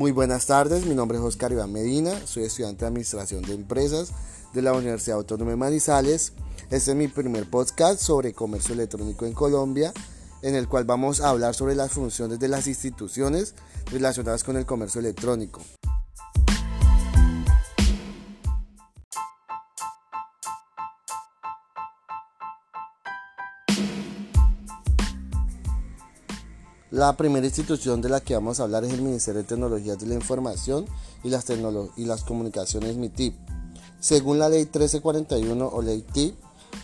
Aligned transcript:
Muy 0.00 0.12
buenas 0.12 0.46
tardes, 0.46 0.86
mi 0.86 0.94
nombre 0.94 1.18
es 1.18 1.24
Oscar 1.24 1.52
Iván 1.52 1.74
Medina, 1.74 2.18
soy 2.24 2.44
estudiante 2.44 2.80
de 2.80 2.86
Administración 2.86 3.42
de 3.42 3.52
Empresas 3.52 4.12
de 4.54 4.62
la 4.62 4.72
Universidad 4.72 5.18
Autónoma 5.18 5.50
de 5.50 5.58
Manizales. 5.58 6.32
Este 6.70 6.92
es 6.92 6.96
mi 6.96 7.06
primer 7.06 7.50
podcast 7.50 8.00
sobre 8.00 8.32
comercio 8.32 8.72
electrónico 8.72 9.26
en 9.26 9.34
Colombia, 9.34 9.92
en 10.40 10.54
el 10.54 10.68
cual 10.68 10.84
vamos 10.84 11.20
a 11.20 11.28
hablar 11.28 11.54
sobre 11.54 11.74
las 11.74 11.92
funciones 11.92 12.38
de 12.38 12.48
las 12.48 12.66
instituciones 12.66 13.54
relacionadas 13.92 14.42
con 14.42 14.56
el 14.56 14.64
comercio 14.64 15.02
electrónico. 15.02 15.60
La 26.90 27.16
primera 27.16 27.46
institución 27.46 28.00
de 28.00 28.08
la 28.08 28.20
que 28.20 28.34
vamos 28.34 28.58
a 28.58 28.64
hablar 28.64 28.82
es 28.84 28.92
el 28.92 29.00
Ministerio 29.00 29.42
de 29.42 29.46
Tecnologías 29.46 29.96
de 30.00 30.06
la 30.06 30.14
Información 30.14 30.86
y 31.22 31.30
las, 31.30 31.44
y 31.96 32.04
las 32.04 32.24
Comunicaciones 32.24 32.96
MITIP. 32.96 33.36
Según 34.00 34.40
la 34.40 34.48
Ley 34.48 34.62
1341 34.62 35.68
o 35.68 35.82
Ley 35.82 36.02
TIP, 36.02 36.34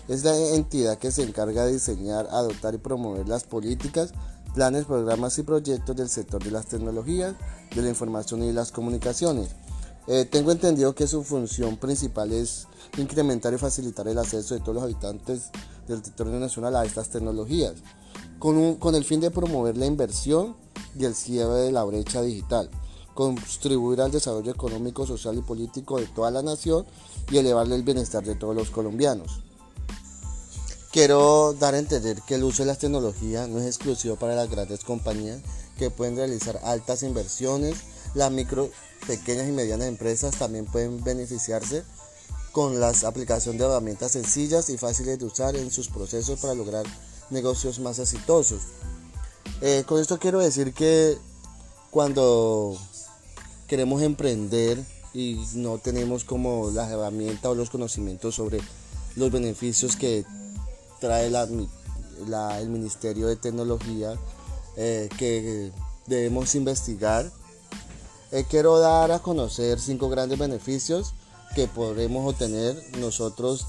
es 0.06 0.22
la 0.22 0.36
entidad 0.54 0.98
que 0.98 1.10
se 1.10 1.24
encarga 1.24 1.64
de 1.64 1.72
diseñar, 1.72 2.28
adoptar 2.30 2.74
y 2.74 2.78
promover 2.78 3.26
las 3.26 3.42
políticas, 3.42 4.12
planes, 4.54 4.84
programas 4.84 5.36
y 5.38 5.42
proyectos 5.42 5.96
del 5.96 6.08
sector 6.08 6.40
de 6.40 6.52
las 6.52 6.66
tecnologías, 6.66 7.34
de 7.74 7.82
la 7.82 7.88
información 7.88 8.44
y 8.44 8.52
las 8.52 8.70
comunicaciones. 8.70 9.56
Eh, 10.06 10.24
tengo 10.24 10.52
entendido 10.52 10.94
que 10.94 11.08
su 11.08 11.24
función 11.24 11.78
principal 11.78 12.32
es 12.32 12.68
incrementar 12.96 13.52
y 13.54 13.58
facilitar 13.58 14.06
el 14.06 14.18
acceso 14.18 14.54
de 14.54 14.60
todos 14.60 14.76
los 14.76 14.84
habitantes 14.84 15.50
del 15.88 16.00
territorio 16.00 16.38
nacional 16.38 16.76
a 16.76 16.84
estas 16.84 17.08
tecnologías 17.08 17.74
con, 18.38 18.94
el 18.94 19.04
fin 19.04 19.20
de 19.20 19.30
promover 19.30 19.76
la 19.76 19.86
inversión 19.86 20.56
y 20.98 21.04
el 21.04 21.14
cierre 21.14 21.54
de 21.60 21.72
la 21.72 21.84
brecha 21.84 22.22
digital, 22.22 22.70
contribuir 23.14 24.00
al 24.00 24.10
desarrollo 24.10 24.52
económico, 24.52 25.06
social 25.06 25.36
y 25.38 25.42
político 25.42 25.98
de 25.98 26.06
toda 26.06 26.30
la 26.30 26.42
nación 26.42 26.86
y 27.30 27.38
elevarle 27.38 27.76
el 27.76 27.82
bienestar 27.82 28.24
de 28.24 28.34
todos 28.34 28.54
los 28.54 28.70
colombianos. 28.70 29.42
Quiero 30.92 31.52
dar 31.52 31.74
a 31.74 31.78
entender 31.78 32.22
que 32.26 32.36
el 32.36 32.44
uso 32.44 32.62
de 32.62 32.68
las 32.68 32.78
tecnologías 32.78 33.48
no 33.48 33.58
es 33.58 33.66
exclusivo 33.66 34.16
para 34.16 34.34
las 34.34 34.50
grandes 34.50 34.82
compañías 34.82 35.42
que 35.78 35.90
pueden 35.90 36.16
realizar 36.16 36.58
altas 36.64 37.02
inversiones. 37.02 37.76
Las 38.14 38.32
micro, 38.32 38.70
pequeñas 39.06 39.46
y 39.46 39.52
medianas 39.52 39.88
empresas 39.88 40.36
también 40.36 40.64
pueden 40.64 41.04
beneficiarse 41.04 41.84
con 42.52 42.80
la 42.80 42.94
aplicación 43.04 43.58
de 43.58 43.64
herramientas 43.66 44.12
sencillas 44.12 44.70
y 44.70 44.78
fáciles 44.78 45.18
de 45.18 45.26
usar 45.26 45.56
en 45.56 45.70
sus 45.70 45.88
procesos 45.88 46.40
para 46.40 46.54
lograr 46.54 46.86
negocios 47.30 47.78
más 47.78 47.98
exitosos. 47.98 48.62
Eh, 49.60 49.84
con 49.86 50.00
esto 50.00 50.18
quiero 50.18 50.38
decir 50.40 50.74
que 50.74 51.16
cuando 51.90 52.76
queremos 53.66 54.02
emprender 54.02 54.84
y 55.14 55.42
no 55.54 55.78
tenemos 55.78 56.24
como 56.24 56.70
las 56.70 56.90
herramientas 56.90 57.46
o 57.46 57.54
los 57.54 57.70
conocimientos 57.70 58.34
sobre 58.34 58.60
los 59.16 59.30
beneficios 59.30 59.96
que 59.96 60.26
trae 61.00 61.26
el 61.26 62.68
Ministerio 62.68 63.26
de 63.26 63.36
Tecnología 63.36 64.14
eh, 64.76 65.08
que 65.18 65.72
debemos 66.06 66.54
investigar. 66.54 67.30
Eh, 68.30 68.44
quiero 68.48 68.78
dar 68.78 69.10
a 69.12 69.20
conocer 69.20 69.80
cinco 69.80 70.08
grandes 70.10 70.38
beneficios 70.38 71.14
que 71.54 71.66
podremos 71.66 72.28
obtener 72.34 72.76
nosotros 72.98 73.64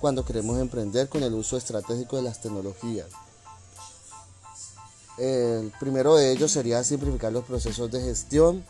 cuando 0.00 0.24
queremos 0.24 0.58
emprender 0.58 1.08
con 1.08 1.22
el 1.22 1.34
uso 1.34 1.56
estratégico 1.56 2.16
de 2.16 2.22
las 2.22 2.40
tecnologías. 2.40 3.06
El 5.18 5.72
primero 5.80 6.16
de 6.16 6.32
ellos 6.32 6.52
sería 6.52 6.84
simplificar 6.84 7.32
los 7.32 7.44
procesos 7.44 7.90
de 7.90 8.02
gestión. 8.02 8.64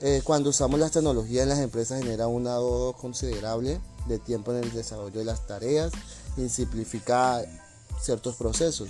Eh, 0.00 0.22
cuando 0.24 0.50
usamos 0.50 0.80
las 0.80 0.92
tecnologías 0.92 1.42
en 1.42 1.50
las 1.50 1.58
empresas 1.58 2.02
genera 2.02 2.26
un 2.26 2.46
ahorro 2.46 2.96
considerable 2.96 3.78
de 4.08 4.18
tiempo 4.18 4.52
en 4.52 4.64
el 4.64 4.72
desarrollo 4.72 5.18
de 5.18 5.26
las 5.26 5.46
tareas 5.46 5.92
y 6.38 6.48
simplifica 6.48 7.42
ciertos 8.00 8.36
procesos. 8.36 8.88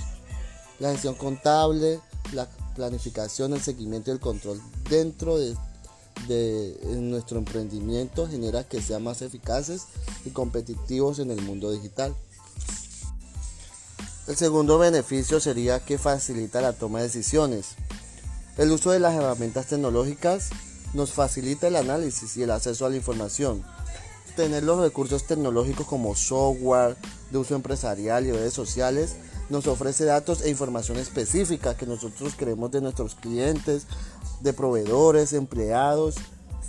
La 0.78 0.92
gestión 0.92 1.16
contable, 1.16 2.00
la 2.32 2.48
planificación, 2.76 3.52
el 3.52 3.60
seguimiento 3.60 4.10
y 4.10 4.14
el 4.14 4.20
control 4.20 4.62
dentro 4.88 5.36
de 5.36 5.56
de 6.28 6.78
nuestro 6.98 7.38
emprendimiento 7.38 8.28
genera 8.28 8.64
que 8.64 8.80
sean 8.80 9.04
más 9.04 9.22
eficaces 9.22 9.86
y 10.24 10.30
competitivos 10.30 11.18
en 11.18 11.30
el 11.30 11.40
mundo 11.42 11.70
digital. 11.70 12.14
El 14.26 14.36
segundo 14.36 14.78
beneficio 14.78 15.40
sería 15.40 15.80
que 15.80 15.98
facilita 15.98 16.60
la 16.60 16.72
toma 16.72 16.98
de 16.98 17.06
decisiones. 17.06 17.70
El 18.58 18.70
uso 18.70 18.90
de 18.90 19.00
las 19.00 19.14
herramientas 19.14 19.66
tecnológicas 19.66 20.50
nos 20.94 21.12
facilita 21.12 21.68
el 21.68 21.76
análisis 21.76 22.36
y 22.36 22.42
el 22.42 22.50
acceso 22.50 22.86
a 22.86 22.90
la 22.90 22.96
información. 22.96 23.64
Tener 24.36 24.62
los 24.62 24.78
recursos 24.78 25.26
tecnológicos 25.26 25.86
como 25.86 26.14
software 26.14 26.96
de 27.30 27.38
uso 27.38 27.54
empresarial 27.54 28.26
y 28.26 28.32
redes 28.32 28.54
sociales 28.54 29.16
nos 29.50 29.66
ofrece 29.66 30.04
datos 30.04 30.42
e 30.42 30.50
información 30.50 30.96
específica 30.96 31.76
que 31.76 31.86
nosotros 31.86 32.34
queremos 32.34 32.70
de 32.70 32.80
nuestros 32.80 33.14
clientes, 33.14 33.86
de 34.40 34.52
proveedores, 34.52 35.32
empleados 35.32 36.14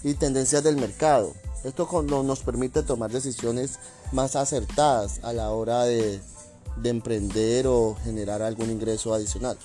y 0.03 0.15
tendencias 0.15 0.63
del 0.63 0.75
mercado. 0.75 1.33
Esto 1.63 1.87
nos 2.01 2.39
permite 2.39 2.81
tomar 2.81 3.11
decisiones 3.11 3.77
más 4.11 4.35
acertadas 4.35 5.19
a 5.23 5.31
la 5.31 5.51
hora 5.51 5.83
de, 5.83 6.19
de 6.77 6.89
emprender 6.89 7.67
o 7.67 7.95
generar 8.03 8.41
algún 8.41 8.71
ingreso 8.71 9.13
adicional. 9.13 9.57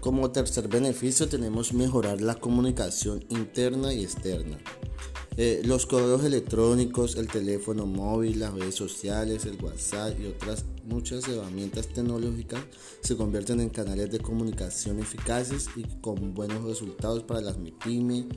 Como 0.00 0.30
tercer 0.30 0.66
beneficio 0.66 1.28
tenemos 1.28 1.74
mejorar 1.74 2.22
la 2.22 2.34
comunicación 2.34 3.22
interna 3.28 3.92
y 3.92 4.02
externa. 4.02 4.56
Eh, 5.42 5.62
los 5.64 5.86
correos 5.86 6.22
electrónicos, 6.22 7.16
el 7.16 7.26
teléfono 7.26 7.86
móvil, 7.86 8.40
las 8.40 8.52
redes 8.52 8.74
sociales, 8.74 9.46
el 9.46 9.56
WhatsApp 9.64 10.20
y 10.20 10.26
otras 10.26 10.66
muchas 10.84 11.26
herramientas 11.28 11.88
tecnológicas 11.88 12.60
se 13.00 13.16
convierten 13.16 13.58
en 13.60 13.70
canales 13.70 14.10
de 14.10 14.18
comunicación 14.18 14.98
eficaces 14.98 15.68
y 15.76 15.84
con 16.02 16.34
buenos 16.34 16.62
resultados 16.64 17.22
para 17.22 17.40
las 17.40 17.56
MIPYME. 17.56 18.28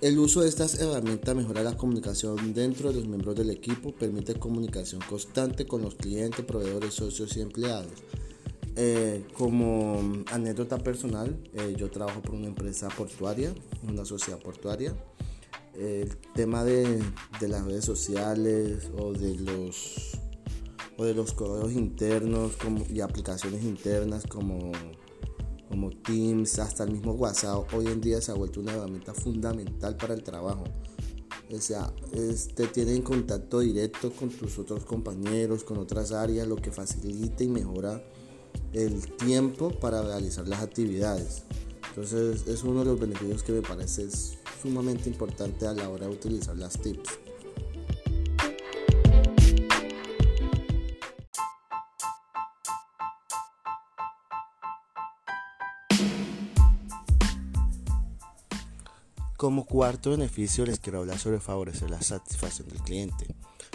El 0.00 0.18
uso 0.18 0.40
de 0.40 0.48
estas 0.48 0.74
herramientas 0.80 1.36
mejora 1.36 1.62
la 1.62 1.76
comunicación 1.76 2.52
dentro 2.52 2.88
de 2.88 2.96
los 2.96 3.06
miembros 3.06 3.36
del 3.36 3.50
equipo, 3.50 3.92
permite 3.92 4.34
comunicación 4.34 5.02
constante 5.08 5.68
con 5.68 5.82
los 5.82 5.94
clientes, 5.94 6.44
proveedores, 6.44 6.94
socios 6.94 7.36
y 7.36 7.42
empleados. 7.42 7.92
Eh, 8.74 9.24
como 9.38 10.24
anécdota 10.32 10.78
personal, 10.78 11.38
eh, 11.52 11.76
yo 11.78 11.92
trabajo 11.92 12.22
por 12.22 12.34
una 12.34 12.48
empresa 12.48 12.88
portuaria, 12.88 13.54
una 13.86 14.04
sociedad 14.04 14.40
portuaria 14.40 14.96
el 15.74 16.16
tema 16.34 16.64
de, 16.64 17.02
las 17.40 17.64
redes 17.64 17.84
sociales 17.84 18.90
o 18.98 19.12
de 19.12 19.34
los 19.36 20.18
o 20.98 21.04
de 21.04 21.14
los 21.14 21.32
correos 21.32 21.72
internos 21.72 22.56
como, 22.56 22.84
y 22.88 23.00
aplicaciones 23.00 23.64
internas 23.64 24.24
como, 24.26 24.72
como 25.68 25.90
Teams, 25.90 26.58
hasta 26.58 26.84
el 26.84 26.92
mismo 26.92 27.12
WhatsApp, 27.12 27.72
hoy 27.72 27.86
en 27.86 28.00
día 28.00 28.20
se 28.20 28.30
ha 28.30 28.34
vuelto 28.34 28.60
una 28.60 28.74
herramienta 28.74 29.14
fundamental 29.14 29.96
para 29.96 30.14
el 30.14 30.22
trabajo. 30.22 30.64
O 31.50 31.60
sea, 31.60 31.92
este, 32.12 32.66
tiene 32.66 32.94
en 32.94 33.02
contacto 33.02 33.60
directo 33.60 34.10
con 34.12 34.28
tus 34.30 34.58
otros 34.58 34.84
compañeros, 34.84 35.64
con 35.64 35.78
otras 35.78 36.12
áreas, 36.12 36.46
lo 36.46 36.56
que 36.56 36.70
facilita 36.70 37.42
y 37.42 37.48
mejora 37.48 38.02
el 38.72 39.14
tiempo 39.16 39.70
para 39.70 40.02
realizar 40.02 40.46
las 40.46 40.62
actividades. 40.62 41.44
Entonces 41.88 42.46
es 42.46 42.62
uno 42.64 42.80
de 42.80 42.86
los 42.86 43.00
beneficios 43.00 43.42
que 43.42 43.52
me 43.52 43.62
parece 43.62 44.08
sumamente 44.62 45.08
importante 45.08 45.66
a 45.66 45.72
la 45.72 45.88
hora 45.88 46.06
de 46.06 46.12
utilizar 46.12 46.56
las 46.56 46.78
tips. 46.78 47.18
Como 59.36 59.66
cuarto 59.66 60.10
beneficio 60.10 60.64
les 60.64 60.78
quiero 60.78 61.00
hablar 61.00 61.18
sobre 61.18 61.40
favorecer 61.40 61.90
la 61.90 62.00
satisfacción 62.00 62.68
del 62.68 62.78
cliente. 62.78 63.26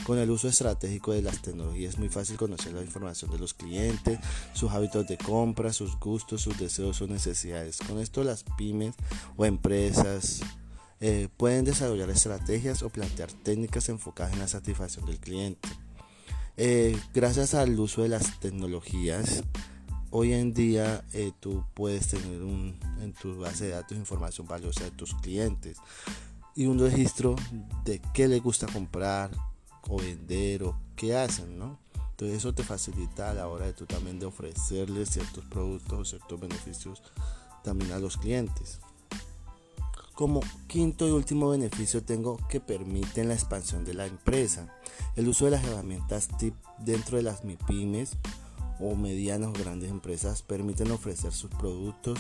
Con 0.05 0.17
el 0.17 0.29
uso 0.31 0.47
estratégico 0.47 1.11
de 1.11 1.21
las 1.21 1.41
tecnologías 1.41 1.95
es 1.95 1.99
muy 1.99 2.07
fácil 2.07 2.37
conocer 2.37 2.71
la 2.71 2.81
información 2.81 3.29
de 3.31 3.39
los 3.39 3.53
clientes, 3.53 4.17
sus 4.53 4.71
hábitos 4.71 5.05
de 5.07 5.17
compra, 5.17 5.73
sus 5.73 5.99
gustos, 5.99 6.39
sus 6.39 6.57
deseos 6.57 7.01
o 7.01 7.07
necesidades. 7.07 7.79
Con 7.79 7.99
esto 7.99 8.23
las 8.23 8.45
pymes 8.57 8.95
o 9.35 9.43
empresas 9.43 10.39
eh, 10.99 11.29
pueden 11.37 11.65
desarrollar 11.65 12.09
estrategias 12.09 12.81
o 12.81 12.89
plantear 12.89 13.31
técnicas 13.31 13.89
enfocadas 13.89 14.33
en 14.33 14.39
la 14.39 14.47
satisfacción 14.47 15.05
del 15.05 15.19
cliente. 15.19 15.69
Eh, 16.57 16.99
gracias 17.13 17.53
al 17.53 17.79
uso 17.79 18.01
de 18.01 18.09
las 18.09 18.39
tecnologías, 18.39 19.43
hoy 20.09 20.33
en 20.33 20.53
día 20.53 21.03
eh, 21.13 21.31
tú 21.39 21.63
puedes 21.75 22.07
tener 22.07 22.41
en 22.41 23.13
tu 23.13 23.37
base 23.37 23.65
de 23.65 23.71
datos 23.71 23.97
información 23.97 24.47
valiosa 24.47 24.83
de 24.83 24.91
tus 24.91 25.13
clientes 25.15 25.77
y 26.55 26.65
un 26.65 26.79
registro 26.79 27.35
de 27.85 28.01
qué 28.13 28.27
les 28.27 28.41
gusta 28.41 28.65
comprar 28.65 29.29
o 29.83 29.97
vender 29.97 30.63
o 30.63 30.75
qué 30.95 31.15
hacen, 31.15 31.59
¿no? 31.59 31.77
Entonces 32.11 32.39
eso 32.39 32.55
te 32.55 32.63
facilita 32.63 33.29
a 33.29 33.33
la 33.35 33.47
hora 33.47 33.67
de 33.67 33.73
tú 33.73 33.85
también 33.85 34.17
de 34.17 34.25
ofrecerles 34.25 35.09
ciertos 35.09 35.45
productos 35.45 35.99
o 35.99 36.05
ciertos 36.05 36.39
beneficios 36.39 37.03
también 37.63 37.91
a 37.91 37.99
los 37.99 38.17
clientes. 38.17 38.79
Como 40.17 40.39
quinto 40.65 41.07
y 41.07 41.11
último 41.11 41.49
beneficio 41.49 42.01
tengo 42.01 42.39
que 42.49 42.59
permiten 42.59 43.27
la 43.27 43.35
expansión 43.35 43.85
de 43.85 43.93
la 43.93 44.07
empresa. 44.07 44.67
El 45.15 45.27
uso 45.27 45.45
de 45.45 45.51
las 45.51 45.63
herramientas 45.63 46.27
TIP 46.39 46.55
dentro 46.79 47.17
de 47.17 47.23
las 47.23 47.43
MIPIMES 47.43 48.17
o 48.79 48.95
medianas 48.95 49.49
o 49.49 49.53
grandes 49.53 49.91
empresas 49.91 50.41
permiten 50.41 50.89
ofrecer 50.89 51.31
sus 51.33 51.51
productos 51.51 52.17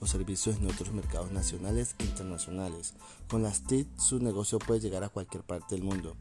o 0.00 0.06
servicios 0.06 0.58
en 0.58 0.66
otros 0.66 0.92
mercados 0.92 1.32
nacionales 1.32 1.94
e 1.98 2.04
internacionales. 2.04 2.92
Con 3.26 3.42
las 3.42 3.62
TIC 3.62 3.88
su 3.98 4.18
negocio 4.18 4.58
puede 4.58 4.80
llegar 4.80 5.02
a 5.02 5.08
cualquier 5.08 5.42
parte 5.42 5.76
del 5.76 5.82
mundo. 5.82 6.16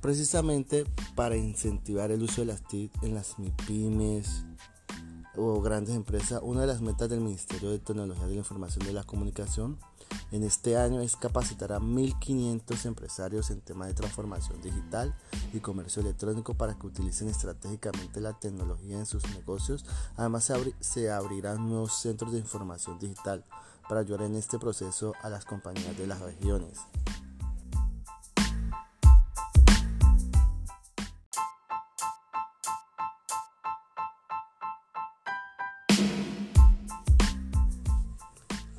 Precisamente 0.00 0.84
para 1.14 1.36
incentivar 1.36 2.10
el 2.10 2.24
uso 2.24 2.40
de 2.40 2.48
las 2.48 2.66
TIC 2.66 2.90
en 3.04 3.14
las 3.14 3.38
MIPIMES 3.38 4.46
o 5.36 5.60
grandes 5.60 5.94
empresas, 5.94 6.40
una 6.42 6.62
de 6.62 6.66
las 6.66 6.80
metas 6.80 7.08
del 7.08 7.20
Ministerio 7.20 7.70
de 7.70 7.78
Tecnología 7.78 8.26
de 8.26 8.32
la 8.32 8.38
Información 8.38 8.86
de 8.86 8.92
la 8.92 9.04
Comunicación 9.04 9.78
en 10.32 10.42
este 10.42 10.76
año 10.76 11.00
es 11.00 11.16
capacitar 11.16 11.72
a 11.72 11.78
1.500 11.78 12.86
empresarios 12.86 13.50
en 13.50 13.60
temas 13.60 13.88
de 13.88 13.94
transformación 13.94 14.60
digital 14.60 15.14
y 15.52 15.60
comercio 15.60 16.02
electrónico 16.02 16.54
para 16.54 16.74
que 16.74 16.86
utilicen 16.86 17.28
estratégicamente 17.28 18.20
la 18.20 18.38
tecnología 18.38 18.98
en 18.98 19.06
sus 19.06 19.28
negocios. 19.30 19.84
Además 20.16 20.50
se, 20.80 21.10
abrirán 21.10 21.68
nuevos 21.68 21.94
centros 21.94 22.32
de 22.32 22.38
información 22.38 22.98
digital 22.98 23.44
para 23.88 24.00
ayudar 24.00 24.22
en 24.22 24.36
este 24.36 24.58
proceso 24.58 25.12
a 25.22 25.28
las 25.28 25.44
compañías 25.44 25.96
de 25.96 26.06
las 26.06 26.20
regiones. 26.20 26.78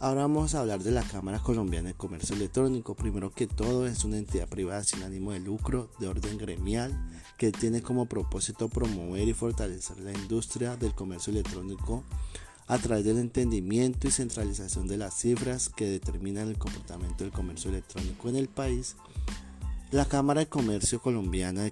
Ahora 0.07 0.21
vamos 0.21 0.55
a 0.55 0.61
hablar 0.61 0.81
de 0.81 0.91
la 0.91 1.03
Cámara 1.03 1.39
Colombiana 1.39 1.89
de 1.89 1.93
Comercio 1.93 2.33
Electrónico. 2.33 2.95
Primero 2.95 3.29
que 3.29 3.45
todo 3.45 3.85
es 3.87 4.05
una 4.05 4.17
entidad 4.17 4.47
privada 4.47 4.81
sin 4.85 5.03
ánimo 5.03 5.33
de 5.33 5.41
lucro 5.41 5.89
de 5.99 6.07
orden 6.07 6.37
gremial 6.37 6.97
que 7.37 7.51
tiene 7.51 7.81
como 7.81 8.05
propósito 8.05 8.69
promover 8.69 9.27
y 9.27 9.33
fortalecer 9.33 9.99
la 9.99 10.13
industria 10.13 10.77
del 10.77 10.95
comercio 10.95 11.31
electrónico 11.31 12.05
a 12.67 12.77
través 12.77 13.03
del 13.03 13.17
entendimiento 13.17 14.07
y 14.07 14.11
centralización 14.11 14.87
de 14.87 14.95
las 14.95 15.13
cifras 15.13 15.67
que 15.67 15.89
determinan 15.89 16.47
el 16.47 16.57
comportamiento 16.57 17.25
del 17.25 17.33
comercio 17.33 17.69
electrónico 17.69 18.29
en 18.29 18.37
el 18.37 18.47
país. 18.47 18.95
La 19.91 20.05
Cámara 20.05 20.39
de 20.39 20.47
Comercio 20.47 21.01
Colombiana 21.01 21.69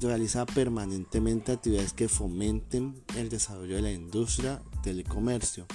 realiza 0.00 0.46
permanentemente 0.46 1.52
actividades 1.52 1.92
que 1.92 2.08
fomenten 2.08 2.94
el 3.14 3.28
desarrollo 3.28 3.76
de 3.76 3.82
la 3.82 3.92
industria 3.92 4.62
del 4.82 5.04
comercio 5.04 5.66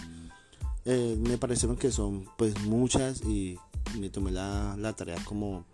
eh, 0.85 1.17
me 1.19 1.37
parecieron 1.37 1.77
que 1.77 1.91
son 1.91 2.27
pues 2.37 2.59
muchas 2.61 3.21
y 3.21 3.57
me 3.99 4.09
tomé 4.09 4.31
la, 4.31 4.93
tarea 4.97 5.23
como 5.25 5.65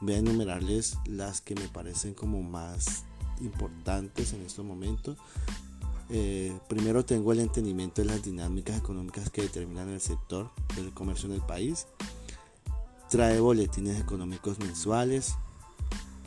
voy 0.00 0.14
a 0.14 0.18
enumerarles 0.18 0.98
las 1.06 1.40
que 1.40 1.54
me 1.54 1.68
parecen 1.68 2.14
como 2.14 2.42
más 2.42 3.04
importantes 3.40 4.32
en 4.32 4.42
estos 4.42 4.64
momentos. 4.64 5.16
Eh, 6.10 6.58
primero 6.68 7.04
tengo 7.04 7.32
el 7.32 7.40
entendimiento 7.40 8.02
de 8.02 8.08
las 8.08 8.22
dinámicas 8.22 8.76
económicas 8.76 9.30
que 9.30 9.42
determinan 9.42 9.88
el 9.88 10.00
sector 10.00 10.50
del 10.76 10.92
comercio 10.92 11.28
en 11.28 11.36
el 11.36 11.42
país. 11.42 11.86
Trae 13.08 13.40
boletines 13.40 14.00
económicos 14.00 14.58
mensuales, 14.58 15.34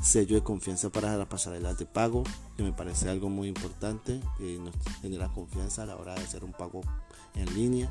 sello 0.04 0.36
de 0.36 0.44
confianza 0.44 0.90
para 0.90 1.16
las 1.18 1.28
pasarelas 1.28 1.78
de 1.78 1.86
pago, 1.86 2.24
que 2.58 2.64
me 2.64 2.74
parece 2.74 3.10
algo 3.10 3.30
muy 3.30 3.48
importante 3.48 4.20
y 4.40 4.60
nos 4.60 4.76
genera 5.02 5.30
confianza 5.30 5.84
a 5.84 5.86
la 5.86 5.96
hora 5.96 6.14
de 6.14 6.22
hacer 6.22 6.44
un 6.44 6.52
pago 6.52 6.82
en 7.36 7.54
línea. 7.56 7.90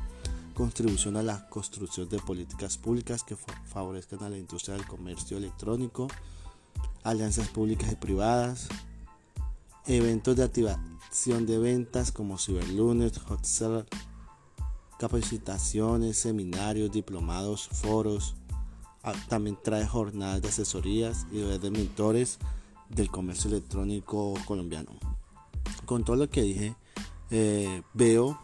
Contribución 0.53 1.17
a 1.17 1.23
la 1.23 1.49
construcción 1.49 2.07
de 2.09 2.19
políticas 2.19 2.77
públicas 2.77 3.23
que 3.23 3.35
favorezcan 3.65 4.21
a 4.23 4.29
la 4.29 4.37
industria 4.37 4.75
del 4.75 4.85
comercio 4.85 5.37
electrónico, 5.37 6.07
alianzas 7.03 7.47
públicas 7.47 7.91
y 7.91 7.95
privadas, 7.95 8.67
eventos 9.87 10.35
de 10.35 10.43
activación 10.43 11.47
de 11.47 11.57
ventas 11.57 12.11
como 12.11 12.37
Cyberlunes, 12.37 13.17
Hot 13.17 13.43
Seller, 13.43 13.87
capacitaciones, 14.99 16.17
seminarios, 16.17 16.91
diplomados, 16.91 17.67
foros. 17.67 18.35
Ah, 19.03 19.13
también 19.27 19.57
trae 19.61 19.85
jornadas 19.85 20.41
de 20.41 20.47
asesorías 20.47 21.27
y 21.29 21.39
de 21.39 21.71
mentores 21.71 22.39
del 22.87 23.09
comercio 23.09 23.49
electrónico 23.49 24.33
colombiano. 24.45 24.91
Con 25.85 26.05
todo 26.05 26.15
lo 26.15 26.29
que 26.29 26.41
dije, 26.41 26.75
eh, 27.29 27.81
veo 27.93 28.39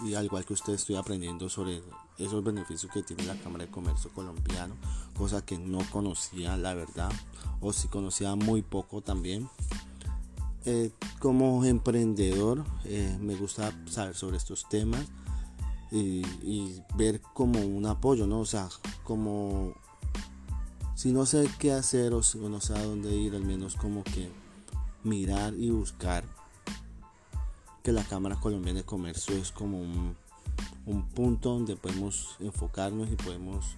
y 0.00 0.14
al 0.14 0.26
igual 0.26 0.44
que 0.44 0.52
usted 0.52 0.74
estoy 0.74 0.96
aprendiendo 0.96 1.48
sobre 1.48 1.80
esos 2.18 2.44
beneficios 2.44 2.92
que 2.92 3.02
tiene 3.02 3.24
la 3.24 3.36
Cámara 3.36 3.64
de 3.64 3.70
Comercio 3.70 4.10
colombiano, 4.10 4.74
cosa 5.16 5.44
que 5.44 5.56
no 5.56 5.78
conocía 5.90 6.56
la 6.58 6.74
verdad 6.74 7.10
o 7.60 7.72
si 7.72 7.88
conocía 7.88 8.34
muy 8.34 8.60
poco 8.60 9.00
también. 9.00 9.48
Eh, 10.66 10.90
como 11.18 11.64
emprendedor 11.64 12.64
eh, 12.84 13.16
me 13.20 13.36
gusta 13.36 13.72
saber 13.86 14.14
sobre 14.14 14.38
estos 14.38 14.66
temas 14.68 15.06
y, 15.90 16.26
y, 16.42 16.82
ver 16.96 17.20
como 17.20 17.60
un 17.60 17.84
apoyo, 17.86 18.26
¿no? 18.26 18.40
O 18.40 18.46
sea, 18.46 18.68
como 19.04 19.74
si 20.94 21.12
no 21.12 21.26
sé 21.26 21.48
qué 21.58 21.72
hacer 21.72 22.14
o 22.14 22.22
si 22.22 22.38
no 22.38 22.60
sé 22.60 22.74
a 22.74 22.82
dónde 22.82 23.14
ir, 23.14 23.34
al 23.34 23.44
menos 23.44 23.74
como 23.74 24.04
que 24.04 24.30
mirar 25.02 25.54
y 25.54 25.70
buscar 25.70 26.24
que 27.82 27.92
la 27.92 28.04
Cámara 28.04 28.36
Colombiana 28.36 28.80
de 28.80 28.86
Comercio 28.86 29.36
es 29.36 29.52
como 29.52 29.80
un, 29.80 30.16
punto 31.14 31.50
donde 31.50 31.76
podemos 31.76 32.36
enfocarnos 32.40 33.10
y 33.10 33.16
podemos 33.16 33.76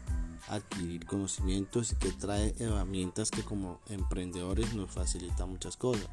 adquirir 0.48 1.06
conocimientos 1.06 1.92
y 1.92 1.96
que 1.96 2.12
trae 2.12 2.54
herramientas 2.58 3.30
que 3.30 3.42
como 3.42 3.80
emprendedores 3.88 4.74
nos 4.74 4.90
facilita 4.90 5.46
muchas 5.46 5.76
cosas. 5.76 6.08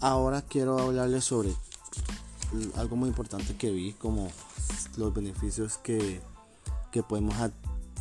Ahora 0.00 0.42
quiero 0.42 0.78
hablarles 0.78 1.24
sobre 1.24 1.54
algo 2.76 2.96
muy 2.96 3.08
importante 3.08 3.56
que 3.56 3.70
vi 3.70 3.92
como 3.92 4.30
los 4.96 5.12
beneficios 5.12 5.78
que, 5.78 6.20
que 6.92 7.02
podemos 7.02 7.34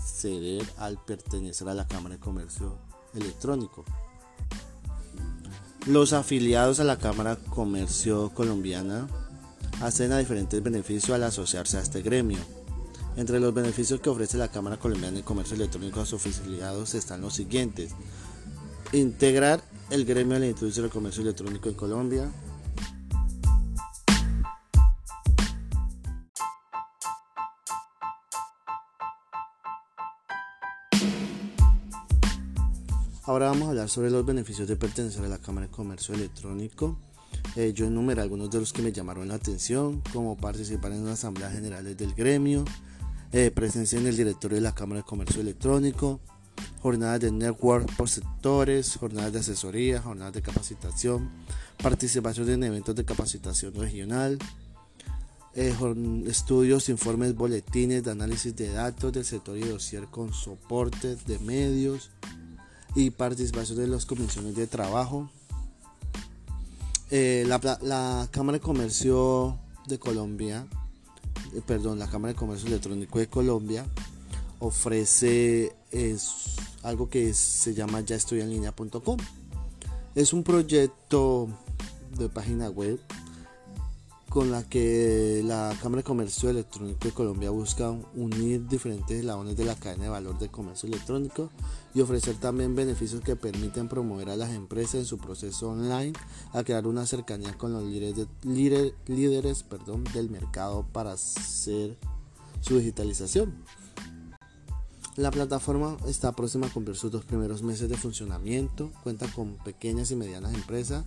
acceder 0.10 0.66
al 0.78 0.98
pertenecer 1.04 1.70
a 1.70 1.74
la 1.74 1.88
Cámara 1.88 2.16
de 2.16 2.22
Comercio 2.22 2.78
Electrónico. 3.14 3.86
Los 5.86 6.14
afiliados 6.14 6.80
a 6.80 6.84
la 6.84 6.98
Cámara 6.98 7.38
Comercio 7.38 8.32
Colombiana 8.34 9.08
hacen 9.82 10.12
a 10.12 10.18
diferentes 10.18 10.62
beneficios 10.62 11.16
al 11.16 11.24
asociarse 11.24 11.78
a 11.78 11.82
este 11.82 12.02
gremio. 12.02 12.40
Entre 13.16 13.40
los 13.40 13.54
beneficios 13.54 14.02
que 14.02 14.10
ofrece 14.10 14.38
la 14.38 14.50
Cámara 14.50 14.78
Colombiana 14.78 15.18
de 15.18 15.24
Comercio 15.24 15.56
Electrónico 15.56 16.02
a 16.02 16.06
sus 16.06 16.26
afiliados 16.26 16.96
están 16.96 17.22
los 17.22 17.36
siguientes. 17.36 17.92
Integrar 18.92 19.62
el 19.90 20.06
gremio 20.06 20.36
a 20.36 20.40
la 20.40 20.48
industria 20.48 20.84
del 20.84 20.92
comercio 20.92 21.22
electrónico 21.22 21.70
en 21.70 21.76
Colombia, 21.76 22.32
Ahora 33.30 33.46
vamos 33.46 33.68
a 33.68 33.70
hablar 33.70 33.90
sobre 33.90 34.10
los 34.10 34.26
beneficios 34.26 34.68
de 34.68 34.76
pertenecer 34.76 35.24
a 35.24 35.28
la 35.28 35.38
Cámara 35.38 35.68
de 35.68 35.72
Comercio 35.72 36.16
Electrónico. 36.16 36.98
Eh, 37.56 37.74
yo 37.76 37.86
enumeré 37.86 38.24
algunos 38.24 38.50
de 38.50 38.60
los 38.60 38.74
que 38.74 38.82
me 38.82 38.92
llamaron 38.92 39.28
la 39.28 39.36
atención, 39.36 40.02
como 40.12 40.36
participar 40.36 40.94
en 40.94 41.06
las 41.06 41.20
asambleas 41.20 41.54
generales 41.54 41.96
del 41.96 42.16
gremio, 42.16 42.66
eh, 43.32 43.52
presencia 43.52 44.00
en 44.00 44.08
el 44.08 44.18
directorio 44.18 44.56
de 44.56 44.62
la 44.62 44.74
Cámara 44.74 45.02
de 45.02 45.06
Comercio 45.06 45.42
Electrónico, 45.42 46.20
jornadas 46.82 47.20
de 47.20 47.32
network 47.32 47.96
por 47.98 48.10
sectores, 48.10 48.98
jornadas 48.98 49.32
de 49.32 49.40
asesoría, 49.42 50.02
jornadas 50.02 50.34
de 50.34 50.42
capacitación, 50.42 51.30
participación 51.84 52.50
en 52.50 52.64
eventos 52.64 52.96
de 52.96 53.06
capacitación 53.06 53.76
regional, 53.76 54.40
eh, 55.54 55.76
estudios, 56.26 56.90
informes, 56.90 57.36
boletines 57.36 58.04
de 58.04 58.10
análisis 58.10 58.56
de 58.56 58.70
datos 58.70 59.14
del 59.14 59.24
sector 59.24 59.56
y 59.56 59.66
dossier 59.66 60.08
con 60.08 60.34
soportes 60.34 61.28
de 61.28 61.38
medios, 61.38 62.10
y 62.96 63.10
participación 63.12 63.78
de 63.78 63.88
las 63.88 64.06
comisiones 64.06 64.56
de 64.56 64.68
trabajo. 64.68 65.30
Eh, 67.12 67.46
la, 67.48 68.28
Cámara 68.32 68.58
de 68.58 68.62
Comercio 68.62 69.58
de 69.88 69.98
Colombia, 69.98 70.68
eh, 71.54 71.62
perdón, 71.66 72.00
la 72.00 72.08
Cámara 72.08 72.34
de 72.34 72.40
Comercio 72.40 72.68
Electrónico 72.68 73.20
de 73.20 73.28
Colombia 73.28 73.86
ofrece 74.60 75.76
es 75.92 76.56
algo 76.84 77.10
que 77.10 77.34
se 77.34 77.74
llama 77.74 78.02
ya. 78.02 78.18
Es 80.16 80.34
un 80.34 80.44
proyecto 80.44 81.48
de 82.18 82.30
página 82.30 82.70
web 82.70 83.00
con 84.30 84.52
la 84.52 84.64
que 84.64 85.42
la 85.44 85.76
Cámara 85.82 86.02
de 86.02 86.04
Comercio 86.04 86.52
Electrónico 86.52 87.08
de 87.08 87.14
Colombia 87.14 87.50
busca 87.50 87.90
unir 87.90 88.68
diferentes 88.68 89.18
eslabones 89.18 89.58
de 89.58 89.66
la 89.66 89.76
cadena 89.76 90.04
de 90.04 90.10
valor 90.10 90.38
de 90.38 90.50
comercio 90.50 90.88
electrónico 90.88 91.50
y 91.96 92.02
ofrecer 92.02 92.36
también 92.36 92.76
beneficios 92.76 93.22
que 93.22 93.36
permiten 93.36 93.88
promover 93.90 94.30
a 94.30 94.36
las 94.36 94.52
empresas 94.52 94.96
en 94.96 95.06
su 95.06 95.18
proceso 95.18 95.70
online 95.70 96.14
a 96.54 96.64
crear 96.64 96.86
una 96.86 97.08
cercanía 97.08 97.58
con 97.58 97.74
los 97.74 97.84
líderes, 97.84 98.28
líderes 99.08 99.64
perdón, 99.64 100.04
del 100.14 100.30
mercado 100.30 100.86
para 100.94 101.14
hacer 101.14 101.98
su 102.62 102.78
digitalización. 102.78 103.56
La 105.16 105.32
plataforma 105.32 105.98
está 106.08 106.34
próxima 106.34 106.68
a 106.68 106.70
cumplir 106.70 106.96
sus 106.96 107.12
dos 107.12 107.26
primeros 107.26 107.64
meses 107.64 107.90
de 107.90 107.98
funcionamiento, 107.98 108.92
cuenta 109.04 109.28
con 109.28 109.58
pequeñas 109.58 110.12
y 110.12 110.16
medianas 110.16 110.54
empresas 110.54 111.04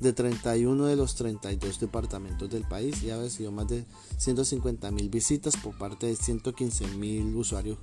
de 0.00 0.12
31 0.12 0.86
de 0.86 0.96
los 0.96 1.14
32 1.14 1.80
departamentos 1.80 2.50
del 2.50 2.66
país 2.66 3.02
y 3.02 3.10
ha 3.10 3.18
recibido 3.18 3.52
más 3.52 3.68
de 3.68 3.84
150 4.18 4.90
mil 4.90 5.08
visitas 5.08 5.56
por 5.56 5.76
parte 5.76 6.06
de 6.06 6.16
115 6.16 6.86
mil 6.96 7.34
usuarios. 7.36 7.78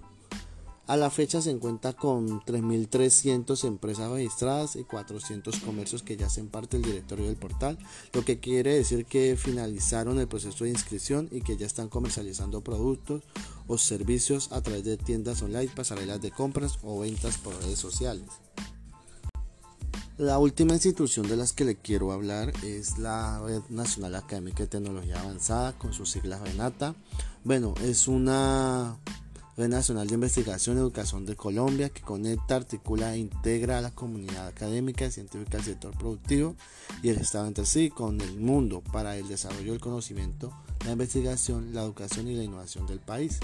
A 0.86 0.98
la 0.98 1.10
fecha 1.10 1.41
se 1.41 1.50
encuentra 1.50 1.93
con 1.93 2.41
3.300 2.41 3.63
empresas 3.65 4.12
registradas 4.12 4.75
y 4.75 4.84
400 4.84 5.60
comercios 5.60 6.03
que 6.03 6.17
ya 6.17 6.25
hacen 6.25 6.50
parte 6.50 6.77
del 6.77 6.86
directorio 6.86 7.27
del 7.27 7.38
portal, 7.38 7.77
lo 8.12 8.25
que 8.25 8.41
quiere 8.41 8.75
decir 8.75 9.05
que 9.05 9.38
finalizaron 9.38 10.20
el 10.20 10.27
proceso 10.27 10.65
de 10.65 10.72
inscripción 10.72 11.29
y 11.32 11.39
que 11.39 11.55
ya 11.55 11.65
están 11.65 11.88
comercializando 11.88 12.60
productos 12.65 13.24
o 13.67 13.77
servicios 13.77 14.51
a 14.51 14.60
través 14.60 14.84
de 14.84 14.98
tiendas 14.98 15.41
online, 15.41 15.72
pasarelas 15.74 16.22
de 16.22 16.32
compras 16.32 16.77
o 16.84 17.00
ventas 17.00 17.38
por 17.38 17.55
redes 17.55 17.79
sociales. 17.79 18.27
La 20.17 20.38
última 20.38 20.74
institución 20.74 21.27
de 21.27 21.36
las 21.36 21.53
que 21.53 21.65
le 21.65 21.75
quiero 21.75 22.12
hablar 22.12 22.53
es 22.63 23.00
la 23.00 23.39
Red 23.39 23.63
Nacional 23.70 24.13
Académica 24.13 24.62
de 24.62 24.67
Tecnología 24.67 25.20
Avanzada, 25.20 25.74
con 25.74 25.91
sus 25.91 26.12
siglas 26.12 26.39
RENATA. 26.41 26.93
Bueno, 27.43 27.74
es 27.82 28.08
una 28.08 28.96
Red 29.58 29.70
Nacional 29.70 30.08
de 30.08 30.13
Investigación 30.13 30.77
y 30.77 30.82
Educación 30.82 31.25
de 31.25 31.36
Colombia 31.36 31.89
que 31.89 32.01
conecta, 32.01 32.58
articula 32.58 33.15
e 33.15 33.17
integra 33.17 33.79
a 33.79 33.82
la 33.82 33.89
comunidad 33.89 34.46
académica 34.46 35.10
científica 35.10 35.58
del 35.58 35.65
sector 35.65 35.98
productivo 35.98 36.55
y 37.01 37.10
el 37.10 37.17
Estado 37.17 37.48
entre 37.48 37.65
sí 37.65 37.89
con 37.89 38.22
el 38.22 38.39
mundo 38.39 38.84
para 38.91 39.17
el 39.17 39.27
desarrollo 39.27 39.72
del 39.72 39.82
conocimiento, 39.82 40.53
la 40.86 40.91
investigación, 40.91 41.74
la 41.74 41.82
educación 41.82 42.27
y 42.27 42.36
la 42.36 42.43
innovación 42.43 42.86
del 42.86 43.00
país. 43.00 43.39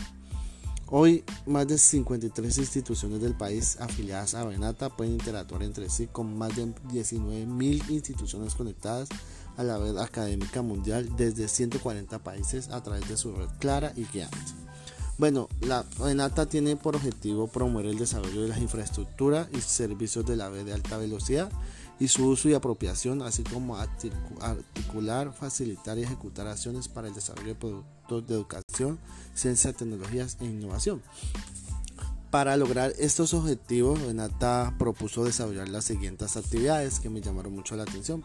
Hoy, 0.91 1.23
más 1.45 1.67
de 1.67 1.77
53 1.77 2.57
instituciones 2.57 3.21
del 3.21 3.35
país 3.35 3.77
afiliadas 3.79 4.33
a 4.33 4.43
Venata 4.43 4.89
pueden 4.89 5.13
interactuar 5.13 5.61
entre 5.61 5.87
sí 5.87 6.07
con 6.07 6.35
más 6.35 6.55
de 6.55 6.65
19.000 6.65 7.89
instituciones 7.89 8.55
conectadas 8.55 9.07
a 9.55 9.63
la 9.63 9.77
red 9.77 9.97
académica 9.99 10.63
mundial 10.63 11.07
desde 11.15 11.47
140 11.47 12.17
países 12.19 12.69
a 12.69 12.81
través 12.81 13.07
de 13.07 13.17
su 13.17 13.35
red 13.35 13.49
clara 13.59 13.93
y 13.95 14.05
guiante. 14.05 14.37
Bueno, 15.19 15.47
la 15.61 15.85
Venata 16.03 16.47
tiene 16.47 16.75
por 16.75 16.95
objetivo 16.95 17.47
promover 17.47 17.85
el 17.85 17.99
desarrollo 17.99 18.41
de 18.41 18.47
las 18.47 18.59
infraestructuras 18.59 19.47
y 19.53 19.61
servicios 19.61 20.25
de 20.25 20.37
la 20.37 20.49
red 20.49 20.65
de 20.65 20.73
alta 20.73 20.97
velocidad 20.97 21.51
y 21.99 22.07
su 22.07 22.27
uso 22.27 22.49
y 22.49 22.53
apropiación, 22.53 23.21
así 23.21 23.43
como 23.43 23.77
articular, 23.77 25.33
facilitar 25.33 25.97
y 25.97 26.03
ejecutar 26.03 26.47
acciones 26.47 26.87
para 26.87 27.09
el 27.09 27.13
desarrollo 27.13 27.49
de 27.49 27.55
productos 27.55 28.27
de 28.27 28.33
educación, 28.35 28.99
ciencia, 29.33 29.73
tecnologías 29.73 30.37
e 30.39 30.45
innovación. 30.45 31.01
Para 32.31 32.55
lograr 32.57 32.93
estos 32.99 33.33
objetivos, 33.33 33.99
Renata 34.01 34.75
propuso 34.77 35.25
desarrollar 35.25 35.67
las 35.67 35.85
siguientes 35.85 36.37
actividades 36.37 36.99
que 36.99 37.09
me 37.09 37.21
llamaron 37.21 37.53
mucho 37.53 37.75
la 37.75 37.83
atención. 37.83 38.23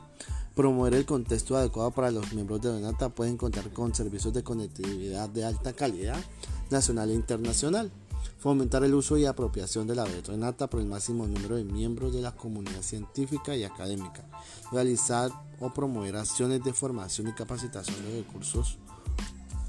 Promover 0.54 0.94
el 0.94 1.06
contexto 1.06 1.56
adecuado 1.56 1.90
para 1.90 2.10
los 2.10 2.32
miembros 2.34 2.60
de 2.60 2.70
Renata 2.70 3.08
pueden 3.08 3.38
contar 3.38 3.72
con 3.72 3.94
servicios 3.94 4.34
de 4.34 4.44
conectividad 4.44 5.28
de 5.30 5.44
alta 5.44 5.72
calidad 5.72 6.22
nacional 6.70 7.10
e 7.10 7.14
internacional 7.14 7.90
fomentar 8.38 8.84
el 8.84 8.94
uso 8.94 9.16
y 9.16 9.26
apropiación 9.26 9.86
de 9.86 9.94
la 9.94 10.04
red 10.04 10.26
Renata 10.26 10.68
por 10.68 10.80
el 10.80 10.86
máximo 10.86 11.26
número 11.26 11.56
de 11.56 11.64
miembros 11.64 12.12
de 12.12 12.20
la 12.20 12.32
comunidad 12.32 12.82
científica 12.82 13.56
y 13.56 13.64
académica, 13.64 14.24
realizar 14.70 15.30
o 15.60 15.72
promover 15.72 16.16
acciones 16.16 16.62
de 16.62 16.72
formación 16.72 17.28
y 17.28 17.32
capacitación 17.32 18.02
de 18.04 18.22
recursos 18.22 18.78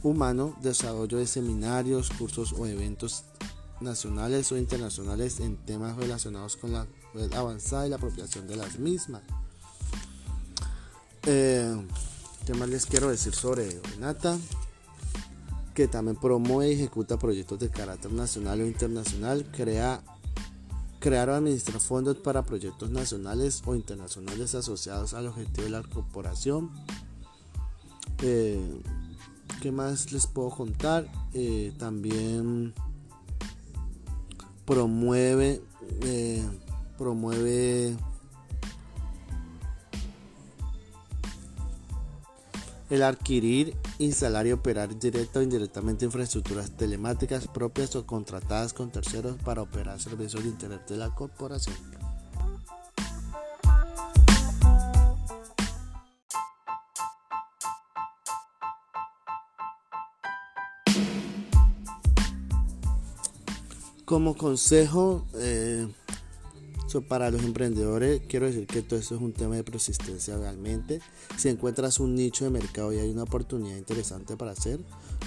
humanos, 0.03 0.53
desarrollo 0.61 1.17
de 1.17 1.27
seminarios, 1.27 2.09
cursos 2.11 2.53
o 2.53 2.65
eventos 2.65 3.23
nacionales 3.81 4.51
o 4.51 4.57
internacionales 4.57 5.39
en 5.39 5.57
temas 5.57 5.95
relacionados 5.97 6.57
con 6.57 6.73
la 6.73 6.85
red 7.13 7.33
avanzada 7.33 7.87
y 7.87 7.89
la 7.89 7.95
apropiación 7.95 8.47
de 8.47 8.55
las 8.55 8.79
mismas. 8.79 9.21
Eh, 11.23 11.75
¿Qué 12.45 12.53
más 12.53 12.69
les 12.69 12.85
quiero 12.85 13.09
decir 13.09 13.33
sobre 13.33 13.81
Renata? 13.81 14.37
Que 15.75 15.87
también 15.89 16.15
promueve 16.15 16.71
y 16.71 16.75
ejecuta 16.75 17.19
proyectos 17.19 17.59
de 17.59 17.69
carácter 17.69 18.11
nacional 18.13 18.61
o 18.61 18.65
internacional, 18.65 19.45
crea, 19.51 20.01
crear 20.99 21.29
o 21.29 21.35
administrar 21.35 21.81
fondos 21.81 22.17
para 22.17 22.43
proyectos 22.43 22.89
nacionales 22.89 23.61
o 23.65 23.75
internacionales 23.75 24.55
asociados 24.55 25.13
al 25.13 25.27
objetivo 25.27 25.65
de 25.65 25.69
la 25.69 25.83
corporación. 25.83 26.71
Eh, 28.21 28.81
¿Qué 29.61 29.71
más 29.71 30.13
les 30.13 30.27
puedo 30.27 30.49
contar? 30.49 31.07
Eh, 31.33 31.73
también 31.77 32.73
promueve, 34.65 35.61
eh, 36.03 36.43
promueve 36.97 37.97
el 42.89 43.03
adquirir, 43.03 43.75
instalar 43.99 44.47
y 44.47 44.51
operar 44.51 44.97
directa 44.97 45.39
o 45.39 45.43
indirectamente 45.43 46.05
infraestructuras 46.05 46.71
telemáticas 46.71 47.47
propias 47.47 47.95
o 47.95 48.05
contratadas 48.05 48.73
con 48.73 48.91
terceros 48.91 49.37
para 49.37 49.61
operar 49.61 49.99
servicios 49.99 50.43
de 50.43 50.49
Internet 50.49 50.87
de 50.87 50.97
la 50.97 51.09
corporación. 51.13 51.75
Como 64.05 64.37
consejo, 64.37 65.25
eh, 65.33 65.64
para 67.07 67.29
los 67.29 67.43
emprendedores, 67.43 68.21
quiero 68.27 68.45
decir 68.45 68.67
que 68.67 68.81
todo 68.81 68.99
esto 68.99 69.15
es 69.15 69.21
un 69.21 69.33
tema 69.33 69.55
de 69.55 69.63
persistencia 69.63 70.37
realmente. 70.37 71.01
Si 71.37 71.49
encuentras 71.49 71.99
un 71.99 72.15
nicho 72.15 72.45
de 72.45 72.51
mercado 72.51 72.93
y 72.93 72.99
hay 72.99 73.09
una 73.09 73.23
oportunidad 73.23 73.75
interesante 73.75 74.37
para 74.37 74.51
hacer, 74.51 74.79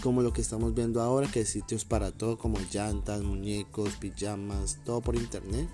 como 0.02 0.22
lo 0.22 0.32
que 0.32 0.40
estamos 0.40 0.74
viendo 0.74 1.02
ahora, 1.02 1.30
que 1.30 1.40
hay 1.40 1.46
sitios 1.46 1.84
para 1.84 2.10
todo, 2.12 2.38
como 2.38 2.58
llantas, 2.72 3.22
muñecos, 3.22 3.90
pijamas, 4.00 4.78
todo 4.84 5.00
por 5.00 5.16
internet. 5.16 5.68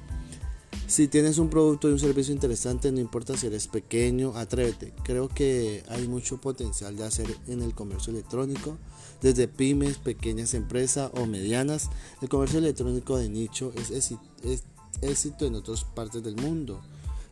Si 0.86 1.08
tienes 1.08 1.38
un 1.38 1.48
producto 1.48 1.88
y 1.88 1.92
un 1.92 1.98
servicio 1.98 2.34
interesante, 2.34 2.90
no 2.90 3.00
importa 3.00 3.36
si 3.36 3.46
eres 3.46 3.68
pequeño, 3.68 4.36
atrévete. 4.36 4.92
Creo 5.02 5.28
que 5.28 5.82
hay 5.88 6.08
mucho 6.08 6.40
potencial 6.40 6.96
de 6.96 7.04
hacer 7.04 7.26
en 7.46 7.62
el 7.62 7.74
comercio 7.74 8.12
electrónico, 8.12 8.76
desde 9.22 9.48
pymes, 9.48 9.96
pequeñas 9.98 10.52
empresas 10.54 11.10
o 11.14 11.26
medianas. 11.26 11.88
El 12.20 12.28
comercio 12.28 12.58
electrónico 12.58 13.16
de 13.16 13.28
nicho 13.28 13.72
es, 13.76 13.90
es, 13.90 14.14
es 14.42 14.64
éxito 15.02 15.46
en 15.46 15.54
otras 15.54 15.84
partes 15.84 16.22
del 16.22 16.36
mundo 16.36 16.80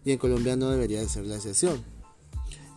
y 0.05 0.13
en 0.13 0.19
Colombia 0.19 0.57
no 0.57 0.71
debería 0.71 1.01
de 1.01 1.09
ser 1.09 1.27
la 1.27 1.37
excepción. 1.37 1.83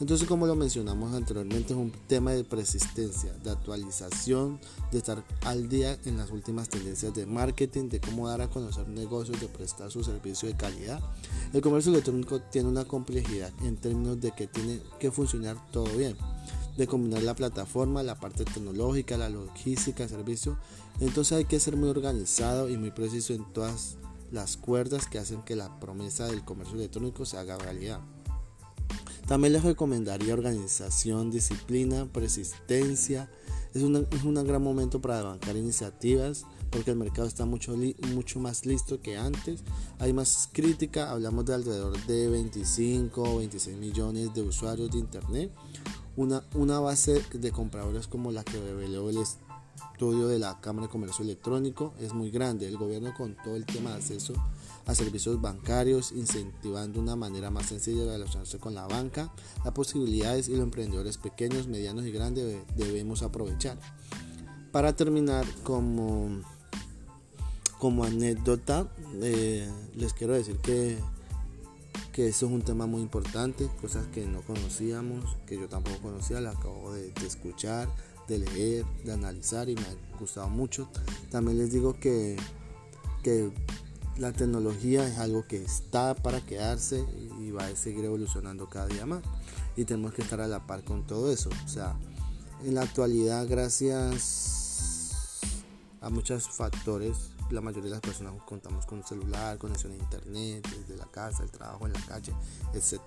Entonces, 0.01 0.27
como 0.27 0.45
lo 0.45 0.55
mencionamos 0.55 1.13
anteriormente, 1.13 1.71
es 1.71 1.79
un 1.79 1.91
tema 2.07 2.31
de 2.31 2.43
persistencia, 2.43 3.31
de 3.31 3.49
actualización, 3.49 4.59
de 4.91 4.97
estar 4.97 5.23
al 5.45 5.69
día 5.69 5.97
en 6.03 6.17
las 6.17 6.31
últimas 6.31 6.67
tendencias 6.67 7.13
de 7.13 7.25
marketing, 7.25 7.87
de 7.87 8.01
cómo 8.01 8.27
dar 8.27 8.41
a 8.41 8.49
conocer 8.49 8.89
negocios, 8.89 9.39
de 9.39 9.47
prestar 9.47 9.89
su 9.91 10.03
servicio 10.03 10.49
de 10.49 10.57
calidad. 10.57 10.99
El 11.53 11.61
comercio 11.61 11.93
electrónico 11.93 12.41
tiene 12.41 12.67
una 12.67 12.83
complejidad 12.83 13.53
en 13.63 13.77
términos 13.77 14.19
de 14.19 14.31
que 14.31 14.47
tiene 14.47 14.81
que 14.99 15.11
funcionar 15.11 15.55
todo 15.71 15.87
bien, 15.95 16.17
de 16.75 16.87
combinar 16.87 17.23
la 17.23 17.33
plataforma, 17.33 18.03
la 18.03 18.19
parte 18.19 18.43
tecnológica, 18.43 19.15
la 19.15 19.29
logística, 19.29 20.09
servicio. 20.09 20.57
Entonces 20.99 21.37
hay 21.37 21.45
que 21.45 21.61
ser 21.61 21.77
muy 21.77 21.87
organizado 21.87 22.69
y 22.69 22.77
muy 22.77 22.91
preciso 22.91 23.33
en 23.33 23.45
todas 23.53 23.95
las 24.31 24.57
cuerdas 24.57 25.07
que 25.07 25.19
hacen 25.19 25.41
que 25.43 25.55
la 25.55 25.79
promesa 25.79 26.27
del 26.27 26.43
comercio 26.43 26.75
electrónico 26.75 27.25
se 27.25 27.37
haga 27.37 27.57
realidad. 27.57 28.01
También 29.27 29.53
les 29.53 29.63
recomendaría 29.63 30.33
organización, 30.33 31.31
disciplina, 31.31 32.05
persistencia. 32.05 33.29
Es, 33.73 33.81
es 33.81 34.23
un 34.23 34.45
gran 34.45 34.61
momento 34.61 35.01
para 35.01 35.23
bancar 35.23 35.55
iniciativas 35.55 36.45
porque 36.75 36.91
el 36.91 36.97
mercado 36.97 37.27
está 37.27 37.45
mucho, 37.45 37.75
mucho 38.13 38.39
más 38.39 38.65
listo 38.65 39.01
que 39.01 39.17
antes. 39.17 39.63
Hay 39.99 40.13
más 40.13 40.49
crítica, 40.51 41.09
hablamos 41.09 41.45
de 41.45 41.53
alrededor 41.53 41.97
de 42.05 42.29
25 42.29 43.23
o 43.23 43.37
26 43.37 43.77
millones 43.77 44.33
de 44.33 44.41
usuarios 44.41 44.91
de 44.91 44.99
Internet. 44.99 45.51
Una, 46.17 46.43
una 46.53 46.79
base 46.79 47.23
de 47.33 47.51
compradores 47.51 48.07
como 48.07 48.31
la 48.31 48.43
que 48.43 48.59
reveló 48.59 49.09
el 49.09 49.17
estudio 49.17 49.54
de 49.97 50.39
la 50.39 50.59
Cámara 50.59 50.87
de 50.87 50.91
Comercio 50.91 51.23
Electrónico 51.23 51.93
es 51.99 52.13
muy 52.13 52.29
grande. 52.29 52.67
El 52.67 52.77
gobierno 52.77 53.13
con 53.13 53.35
todo 53.43 53.55
el 53.55 53.65
tema 53.65 53.91
de 53.91 53.95
acceso 53.97 54.33
a 54.85 54.93
servicios 54.93 55.41
bancarios, 55.41 56.11
incentivando 56.11 56.99
una 56.99 57.15
manera 57.15 57.49
más 57.49 57.67
sencilla 57.67 58.03
de 58.03 58.11
relacionarse 58.11 58.59
con 58.59 58.75
la 58.75 58.87
banca, 58.87 59.31
las 59.63 59.73
posibilidades 59.73 60.47
y 60.47 60.51
los 60.51 60.61
emprendedores 60.61 61.17
pequeños, 61.17 61.67
medianos 61.67 62.05
y 62.05 62.11
grandes 62.11 62.57
debemos 62.75 63.23
aprovechar. 63.23 63.77
Para 64.71 64.95
terminar, 64.95 65.45
como, 65.63 66.41
como 67.79 68.03
anécdota, 68.03 68.87
eh, 69.21 69.71
les 69.95 70.13
quiero 70.13 70.33
decir 70.33 70.57
que, 70.57 70.99
que 72.11 72.27
eso 72.27 72.45
es 72.45 72.51
un 72.51 72.61
tema 72.61 72.85
muy 72.85 73.01
importante, 73.01 73.69
cosas 73.81 74.05
que 74.07 74.25
no 74.25 74.41
conocíamos, 74.41 75.37
que 75.47 75.57
yo 75.57 75.67
tampoco 75.67 75.99
conocía, 76.01 76.41
la 76.41 76.51
acabo 76.51 76.93
de, 76.93 77.11
de 77.11 77.25
escuchar, 77.25 77.87
de 78.27 78.39
leer, 78.39 78.85
de 79.03 79.13
analizar 79.13 79.69
y 79.69 79.75
me 79.75 79.81
ha 79.81 80.19
gustado 80.19 80.49
mucho. 80.49 80.89
También 81.29 81.57
les 81.57 81.71
digo 81.71 81.99
que, 81.99 82.37
que 83.23 83.51
la 84.17 84.31
tecnología 84.31 85.07
es 85.07 85.17
algo 85.17 85.45
que 85.47 85.63
está 85.63 86.15
para 86.15 86.41
quedarse 86.41 87.05
y 87.39 87.51
va 87.51 87.65
a 87.65 87.75
seguir 87.75 88.05
evolucionando 88.05 88.69
cada 88.69 88.87
día 88.87 89.05
más. 89.05 89.21
Y 89.75 89.85
tenemos 89.85 90.13
que 90.13 90.21
estar 90.21 90.39
a 90.41 90.47
la 90.47 90.65
par 90.65 90.83
con 90.83 91.05
todo 91.05 91.31
eso. 91.31 91.49
O 91.65 91.67
sea, 91.67 91.95
en 92.63 92.75
la 92.75 92.83
actualidad, 92.83 93.45
gracias 93.47 95.41
a 96.01 96.09
muchos 96.09 96.47
factores, 96.49 97.31
la 97.49 97.61
mayoría 97.61 97.85
de 97.85 97.89
las 97.91 98.01
personas 98.01 98.33
contamos 98.45 98.85
con 98.85 99.05
celular, 99.05 99.57
conexión 99.57 99.91
a 99.91 99.95
internet, 99.95 100.67
desde 100.69 100.97
la 100.97 101.05
casa, 101.05 101.43
el 101.43 101.51
trabajo 101.51 101.85
en 101.85 101.93
la 101.93 102.01
calle, 102.01 102.33
etc. 102.73 103.01